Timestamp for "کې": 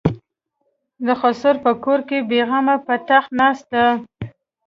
2.09-2.17